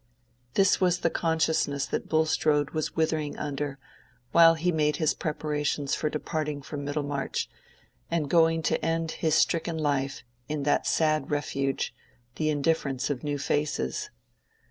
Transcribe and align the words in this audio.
This 0.55 0.81
was 0.81 1.01
the 1.01 1.11
consciousness 1.11 1.85
that 1.85 2.09
Bulstrode 2.09 2.71
was 2.71 2.95
withering 2.95 3.37
under 3.37 3.77
while 4.31 4.55
he 4.55 4.71
made 4.71 4.95
his 4.95 5.13
preparations 5.13 5.93
for 5.93 6.09
departing 6.09 6.63
from 6.63 6.83
Middlemarch, 6.83 7.47
and 8.09 8.27
going 8.27 8.63
to 8.63 8.83
end 8.83 9.11
his 9.11 9.35
stricken 9.35 9.77
life 9.77 10.23
in 10.49 10.63
that 10.63 10.87
sad 10.87 11.29
refuge, 11.29 11.93
the 12.37 12.49
indifference 12.49 13.11
of 13.11 13.23
new 13.23 13.37
faces. 13.37 14.09